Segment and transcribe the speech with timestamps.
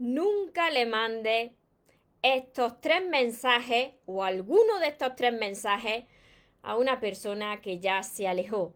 [0.00, 1.52] nunca le mandes
[2.22, 6.04] estos tres mensajes o alguno de estos tres mensajes
[6.62, 8.74] a una persona que ya se alejó.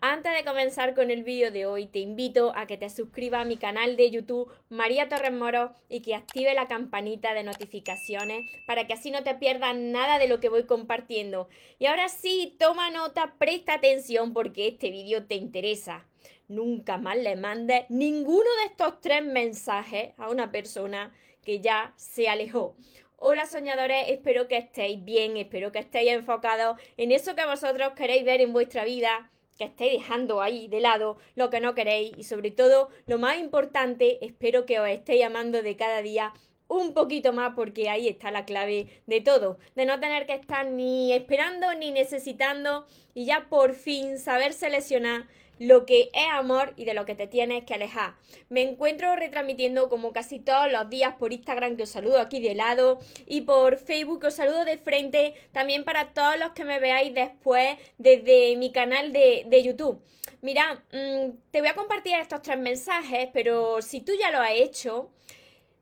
[0.00, 3.44] Antes de comenzar con el vídeo de hoy, te invito a que te suscribas a
[3.44, 8.86] mi canal de YouTube María Torres Moro y que active la campanita de notificaciones para
[8.86, 11.48] que así no te pierdas nada de lo que voy compartiendo.
[11.78, 16.04] Y ahora sí, toma nota, presta atención porque este vídeo te interesa.
[16.48, 21.10] Nunca más le mandes ninguno de estos tres mensajes a una persona
[21.42, 22.76] que ya se alejó.
[23.16, 28.24] Hola soñadores, espero que estéis bien, espero que estéis enfocados en eso que vosotros queréis
[28.24, 32.24] ver en vuestra vida que estéis dejando ahí de lado lo que no queréis y
[32.24, 36.34] sobre todo lo más importante, espero que os estéis amando de cada día
[36.68, 40.66] un poquito más porque ahí está la clave de todo, de no tener que estar
[40.66, 45.26] ni esperando ni necesitando y ya por fin saber seleccionar
[45.58, 48.14] lo que es amor y de lo que te tienes que alejar.
[48.48, 52.54] Me encuentro retransmitiendo como casi todos los días por Instagram, que os saludo aquí de
[52.54, 56.80] lado, y por Facebook, que os saludo de frente, también para todos los que me
[56.80, 60.02] veáis después desde mi canal de, YouTube.
[60.42, 64.50] Mira, mm, te voy a compartir estos tres mensajes, pero si tú ya lo has
[64.52, 65.10] hecho,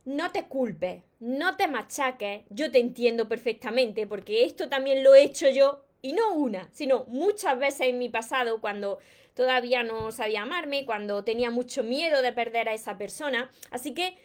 [0.04, 5.22] no te culpes, no te machaques, yo te entiendo perfectamente, porque esto también lo he
[5.22, 8.98] hecho yo, y no una, sino muchas veces en mi pasado, cuando
[9.34, 13.50] todavía no sabía amarme, cuando tenía mucho miedo de perder a esa persona.
[13.70, 14.16] Así que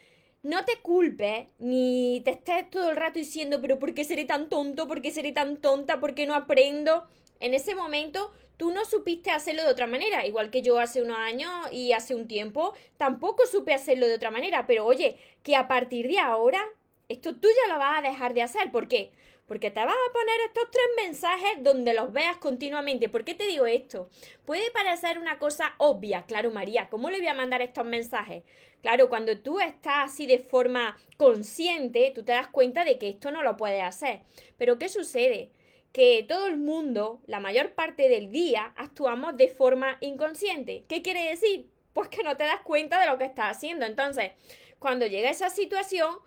[0.44, 4.50] no te culpes ni te estés todo el rato diciendo, pero ¿por qué seré tan
[4.50, 4.88] tonto?
[4.88, 6.00] ¿Por qué seré tan tonta?
[6.00, 7.08] ¿Por qué no aprendo?
[7.40, 11.18] En ese momento tú no supiste hacerlo de otra manera, igual que yo hace unos
[11.18, 15.68] años y hace un tiempo tampoco supe hacerlo de otra manera, pero oye, que a
[15.68, 16.60] partir de ahora
[17.08, 18.72] esto tú ya lo vas a dejar de hacer.
[18.72, 19.12] ¿Por qué?
[19.48, 23.08] Porque te vas a poner estos tres mensajes donde los veas continuamente.
[23.08, 24.10] ¿Por qué te digo esto?
[24.46, 28.44] Puede parecer una cosa obvia, claro, María, ¿cómo le voy a mandar estos mensajes?
[28.82, 33.32] Claro, cuando tú estás así de forma consciente, tú te das cuenta de que esto
[33.32, 34.22] no lo puedes hacer.
[34.58, 35.52] Pero ¿qué sucede?
[35.94, 40.84] Que todo el mundo, la mayor parte del día, actuamos de forma inconsciente.
[40.90, 41.70] ¿Qué quiere decir?
[41.94, 43.86] Pues que no te das cuenta de lo que estás haciendo.
[43.86, 44.32] Entonces,
[44.78, 46.18] cuando llega esa situación,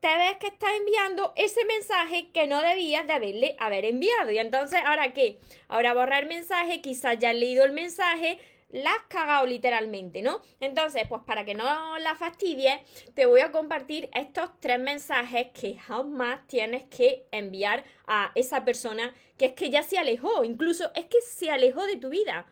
[0.00, 4.30] te ves que estás enviando ese mensaje que no debías de haberle haber enviado.
[4.30, 5.40] Y entonces, ¿ahora qué?
[5.66, 8.38] Ahora borrar el mensaje, quizás ya has leído el mensaje,
[8.70, 10.40] la has cagado literalmente, ¿no?
[10.60, 12.80] Entonces, pues para que no la fastidies,
[13.14, 19.14] te voy a compartir estos tres mensajes que jamás tienes que enviar a esa persona
[19.36, 22.46] que es que ya se alejó, incluso es que se alejó de tu vida.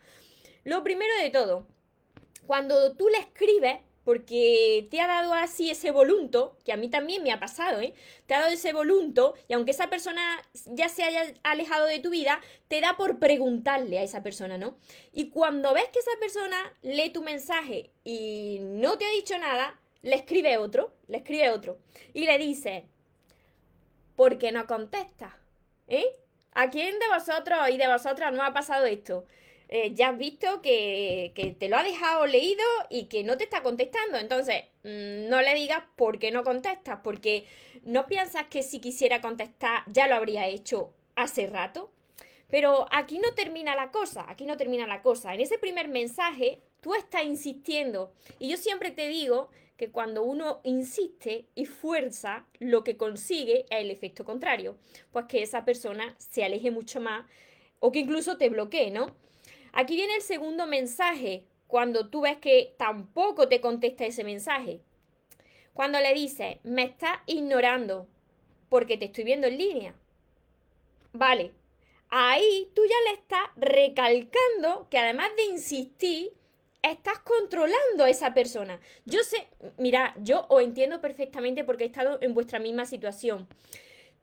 [0.63, 1.67] Lo primero de todo,
[2.45, 7.23] cuando tú le escribes, porque te ha dado así ese volunto, que a mí también
[7.23, 7.93] me ha pasado, ¿eh?
[8.25, 12.09] Te ha dado ese volunto y aunque esa persona ya se haya alejado de tu
[12.09, 14.77] vida, te da por preguntarle a esa persona, ¿no?
[15.11, 19.77] Y cuando ves que esa persona lee tu mensaje y no te ha dicho nada,
[20.03, 21.77] le escribe otro, le escribe otro
[22.13, 22.85] y le dice,
[24.15, 25.37] ¿por qué no contesta?
[25.89, 26.15] ¿Eh?
[26.53, 29.25] ¿A quién de vosotros y de vosotras no ha pasado esto?
[29.69, 33.63] Eh, ya has visto que, te lo ha dejado leído y que no te está
[33.63, 34.17] contestando.
[34.17, 37.45] Entonces, mm, no le digas por qué no contestas, porque
[37.83, 41.91] no piensas que si quisiera contestar ya lo habría hecho hace rato.
[42.49, 45.33] Pero aquí no termina la cosa, aquí no termina la cosa.
[45.33, 48.13] En ese primer mensaje, tú estás insistiendo.
[48.39, 53.81] Y yo siempre te digo que cuando uno insiste y fuerza, lo que consigue es
[53.81, 54.77] el efecto contrario.
[55.11, 57.25] Pues que esa persona se aleje mucho más
[57.79, 59.15] o que incluso te bloquee, ¿no?
[59.73, 64.79] Aquí viene el segundo mensaje, cuando tú ves que tampoco te contesta ese mensaje.
[65.73, 68.07] Cuando le dices, me estás ignorando
[68.69, 69.95] porque te estoy viendo en línea.
[71.13, 71.51] Vale,
[72.09, 76.33] ahí tú ya le estás recalcando que además de insistir,
[76.81, 78.79] estás controlando a esa persona.
[79.05, 83.47] Yo sé, mira, yo os entiendo perfectamente porque he estado en vuestra misma situación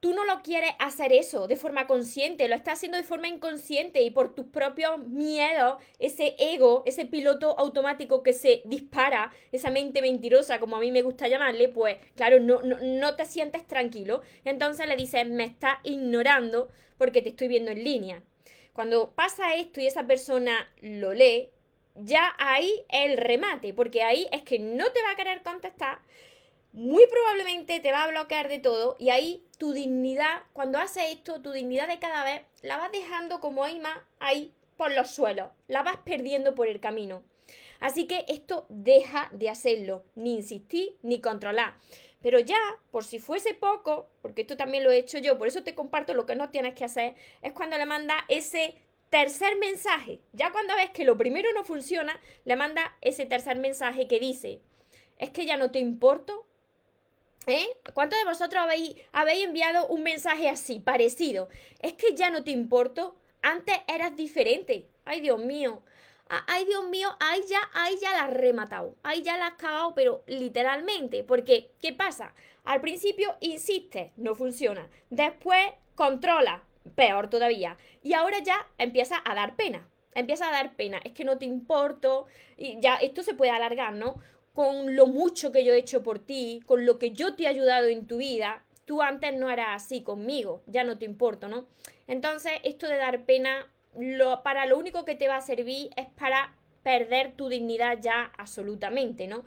[0.04, 4.02] tú no lo quieres hacer eso de forma consciente, lo estás haciendo de forma inconsciente
[4.02, 10.02] y por tus propios miedos, ese ego, ese piloto automático que se dispara, esa mente
[10.02, 14.20] mentirosa, como a mí me gusta llamarle, pues claro, no, no, te sientes tranquilo.
[14.44, 16.68] Entonces le dices, me estás ignorando
[16.98, 18.22] porque te estoy viendo en línea.
[18.74, 21.48] Cuando pasa esto y esa persona lo lee,
[21.94, 26.00] ya ahí el remate, porque ahí es que no te va a querer contestar
[26.74, 31.40] muy probablemente te va a bloquear de todo y ahí tu dignidad, cuando haces esto,
[31.40, 35.84] tu dignidad de cada vez la vas dejando como más ahí por los suelos, la
[35.84, 37.22] vas perdiendo por el camino.
[37.78, 41.74] Así que esto deja de hacerlo, ni insistir ni controlar.
[42.20, 42.58] Pero ya,
[42.90, 46.12] por si fuese poco, porque esto también lo he hecho yo, por eso te comparto
[46.12, 48.74] lo que no tienes que hacer, es cuando le manda ese
[49.10, 50.22] tercer mensaje.
[50.32, 54.60] Ya cuando ves que lo primero no funciona, le manda ese tercer mensaje que dice,
[55.18, 56.46] es que ya no te importo,
[57.46, 57.66] ¿Eh?
[57.92, 61.48] ¿Cuántos de vosotros habéis, habéis enviado un mensaje así, parecido?
[61.80, 63.16] Es que ya no te importo.
[63.42, 64.88] Antes eras diferente.
[65.04, 65.82] Ay, Dios mío.
[66.46, 68.96] Ay, Dios mío, ahí ya, ahí ya la has rematado.
[69.02, 71.22] Ahí ya la has cagado, pero literalmente.
[71.22, 72.34] Porque, ¿qué pasa?
[72.64, 74.88] Al principio insiste, no funciona.
[75.10, 76.64] Después controla,
[76.94, 77.76] peor todavía.
[78.02, 79.86] Y ahora ya empieza a dar pena.
[80.14, 80.98] Empieza a dar pena.
[81.04, 82.26] Es que no te importo.
[82.56, 84.20] Y ya esto se puede alargar, ¿no?
[84.54, 87.48] Con lo mucho que yo he hecho por ti, con lo que yo te he
[87.48, 91.66] ayudado en tu vida, tú antes no eras así conmigo, ya no te importo, ¿no?
[92.06, 93.66] Entonces, esto de dar pena,
[93.98, 96.54] lo, para lo único que te va a servir es para
[96.84, 99.44] perder tu dignidad ya absolutamente, ¿no?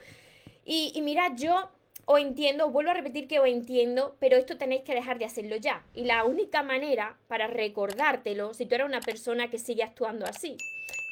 [0.65, 1.69] Y, y yo
[2.05, 5.55] os entiendo, vuelvo a repetir que os entiendo, pero esto tenéis que dejar de hacerlo
[5.55, 5.85] ya.
[5.93, 10.57] Y la única manera para recordártelo, si tú eres una persona que sigue actuando así,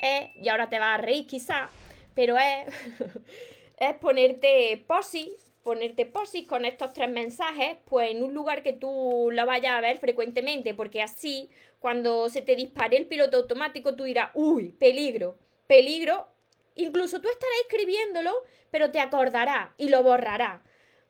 [0.02, 1.70] es, y ahora te vas a reír quizá,
[2.14, 2.66] pero es
[3.78, 9.30] es ponerte posis, ponerte posis con estos tres mensajes, pues en un lugar que tú
[9.32, 11.50] lo vayas a ver frecuentemente, porque así
[11.80, 15.38] cuando se te dispare el piloto automático, tú dirás, uy, peligro,
[15.68, 16.28] peligro.
[16.76, 20.62] Incluso tú estarás escribiéndolo, pero te acordarás y lo borrarás.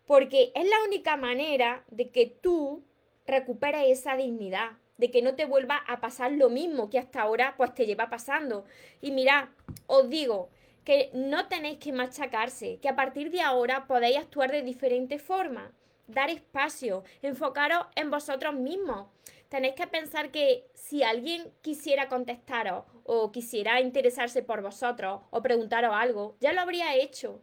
[0.06, 2.84] Porque es la única manera de que tú
[3.26, 7.56] recuperes esa dignidad, de que no te vuelva a pasar lo mismo que hasta ahora
[7.58, 8.66] pues te lleva pasando.
[9.02, 9.54] Y mira,
[9.88, 10.50] os digo,
[10.86, 15.74] que no tenéis que machacarse, que a partir de ahora podéis actuar de diferente forma,
[16.08, 19.08] dar espacio, enfocaros en vosotros mismos.
[19.50, 25.92] Tenéis que pensar que si alguien quisiera contestaros o quisiera interesarse por vosotros o preguntaros
[25.94, 27.42] algo, ya lo habría hecho.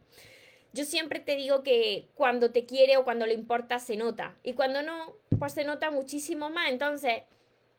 [0.73, 4.55] Yo siempre te digo que cuando te quiere o cuando le importa se nota y
[4.55, 6.71] cuando no, pues se nota muchísimo más.
[6.71, 7.25] Entonces,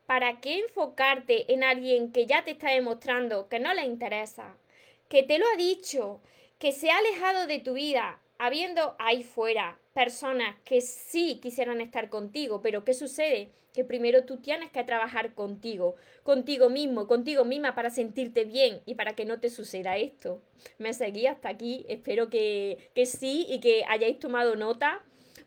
[0.05, 4.57] ¿para qué enfocarte en alguien que ya te está demostrando que no le interesa,
[5.13, 6.21] que te lo ha dicho,
[6.57, 12.09] que se ha alejado de tu vida, habiendo ahí fuera personas que sí quisieran estar
[12.09, 13.51] contigo, pero ¿qué sucede?
[13.73, 15.93] Que primero tú tienes que trabajar contigo,
[16.23, 20.41] contigo mismo, contigo misma para sentirte bien y para que no te suceda esto.
[20.79, 25.03] Me seguí hasta aquí, espero que, que sí y que hayáis tomado nota,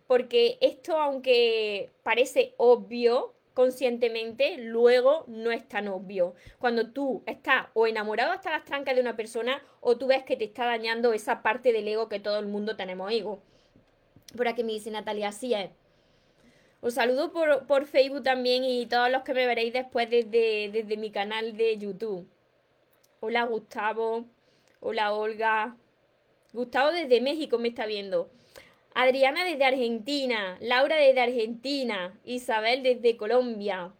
[0.06, 6.34] porque esto, aunque parece obvio, conscientemente, luego no es tan obvio.
[6.58, 10.36] Cuando tú estás o enamorado hasta las trancas de una persona o tú ves que
[10.36, 13.40] te está dañando esa parte del ego que todo el mundo tenemos ego.
[14.36, 15.70] Por aquí me dice Natalia, así es.
[16.82, 21.10] Os saludo por, Facebook también y todos los que me veréis después desde, desde mi
[21.10, 22.28] canal de YouTube.
[23.20, 24.26] Hola Gustavo,
[24.80, 25.78] hola Olga.
[26.52, 28.28] Gustavo desde México me está viendo.
[28.98, 33.92] Adriana desde Argentina, Laura desde Argentina, Isabel desde Colombia,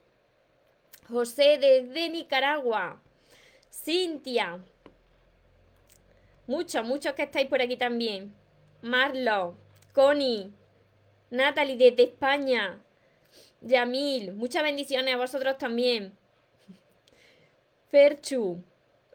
[1.07, 3.03] José desde Nicaragua,
[3.71, 4.59] Cintia,
[6.47, 8.35] muchos, muchos que estáis por aquí también,
[8.81, 9.59] Marlo,
[9.93, 10.51] Connie,
[11.29, 12.83] Natalie desde España,
[13.61, 16.17] Yamil, muchas bendiciones a vosotros también,
[17.91, 18.65] Ferchu,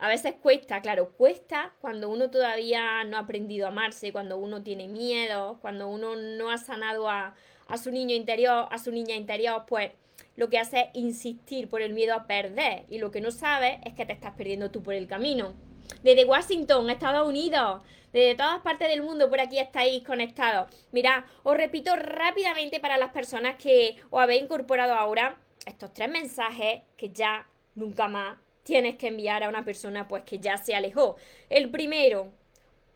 [0.02, 4.64] a veces cuesta, claro, cuesta cuando uno todavía no ha aprendido a amarse, cuando uno
[4.64, 7.36] tiene miedo, cuando uno no ha sanado a,
[7.82, 9.92] su niño interior, a su niña interior, pues
[10.36, 13.78] lo que hace es insistir por el miedo a perder y lo que no sabes
[13.86, 15.54] es que te estás perdiendo tú por el camino.
[16.02, 20.68] Desde Washington, Estados Unidos, desde todas partes del mundo por aquí estáis conectados.
[20.92, 26.82] Mirad, os repito rápidamente para las personas que os habéis incorporado ahora estos tres mensajes
[26.98, 31.16] que ya nunca más tienes que enviar a una persona pues que ya se alejó.
[31.50, 32.32] El primero,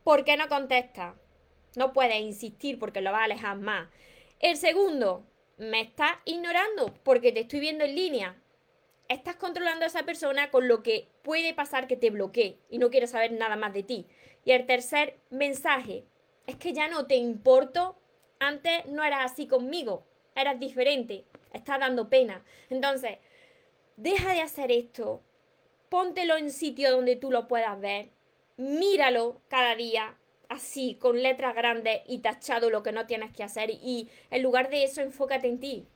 [0.04, 1.16] ¿por qué no contesta?
[1.76, 3.90] No puedes insistir porque lo va a alejar más.
[4.40, 5.26] El segundo,
[5.58, 8.42] me estás ignorando porque te estoy viendo en línea.
[9.08, 12.90] Estás controlando a esa persona con lo que puede pasar que te bloquee y no
[12.90, 14.08] quiere saber nada más de ti.
[14.44, 16.06] Y el tercer mensaje,
[16.48, 17.98] es que ya no te importo.
[18.40, 20.06] Antes no eras así conmigo,
[20.36, 22.44] eras diferente, estás dando pena.
[22.70, 23.18] Entonces,
[23.96, 25.24] deja de hacer esto,
[25.90, 28.10] póntelo en sitio donde tú lo puedas ver,
[28.58, 30.18] míralo cada día
[30.50, 33.70] así, con letras grandes y tachado lo que no tienes que hacer.
[33.72, 35.88] Y en lugar de eso enfócate en ti,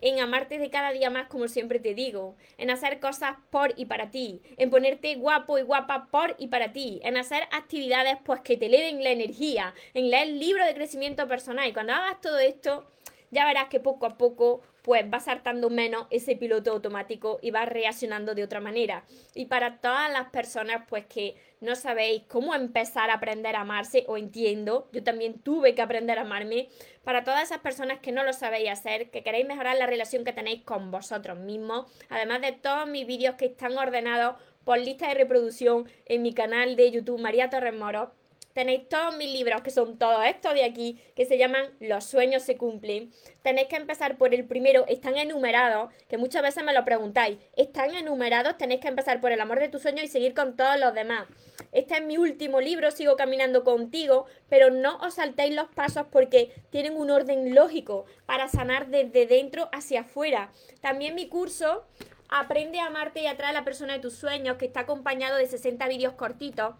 [0.00, 3.86] en amarte de cada día más, como siempre te digo, en hacer cosas por y
[3.86, 8.40] para ti, en ponerte guapo y guapa por y para ti, en hacer actividades pues
[8.40, 11.68] que te eleven la energía, en leer libros de crecimiento personal.
[11.68, 12.90] Y cuando hagas todo esto,
[13.30, 17.64] ya verás que poco a poco pues va saltando menos ese piloto automático y va
[17.64, 19.04] reaccionando de otra manera.
[19.34, 24.04] Y para todas las personas pues que no sabéis cómo empezar a aprender a amarse,
[24.06, 26.68] o entiendo, yo también tuve que aprender a amarme,
[27.02, 30.32] para todas esas personas que no lo sabéis hacer, que queréis mejorar la relación que
[30.32, 35.14] tenéis con vosotros mismos, además de todos mis vídeos que están ordenados por lista de
[35.14, 38.12] reproducción en mi canal de YouTube María Torres Moro,
[38.58, 42.42] tenéis todos mis libros, que son todos estos de aquí, que se llaman Los sueños
[42.42, 43.12] se cumplen.
[43.42, 47.38] Tenéis que empezar por el primero, están enumerados, que muchas veces me lo preguntáis.
[47.54, 50.76] Están enumerados, tenéis que empezar por el amor de tus sueños y seguir con todos
[50.76, 51.28] los demás.
[51.70, 56.50] Este es mi último libro, sigo caminando contigo, pero no os saltéis los pasos porque
[56.70, 60.50] tienen un orden lógico para sanar desde dentro hacia afuera.
[60.80, 61.86] También mi curso
[62.30, 65.46] Aprende a amarte y atrae a la persona de tus sueños, que está acompañado de
[65.46, 66.74] 60 vídeos cortitos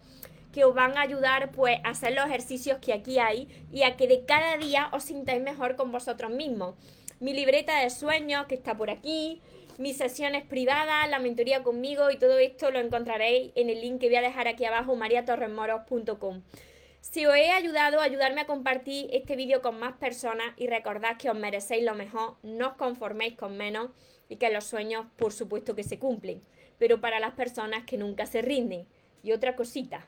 [0.51, 3.97] que os van a ayudar pues a hacer los ejercicios que aquí hay y a
[3.97, 6.75] que de cada día os sintáis mejor con vosotros mismos.
[7.19, 9.41] Mi libreta de sueños que está por aquí,
[9.77, 14.07] mis sesiones privadas, la mentoría conmigo y todo esto lo encontraréis en el link que
[14.07, 16.41] voy a dejar aquí abajo, mariatorremoros.com.
[17.01, 21.29] Si os he ayudado, ayudarme a compartir este vídeo con más personas y recordad que
[21.29, 23.91] os merecéis lo mejor, no os conforméis con menos
[24.27, 26.41] y que los sueños por supuesto que se cumplen,
[26.77, 28.85] pero para las personas que nunca se rinden.
[29.23, 30.07] Y otra cosita,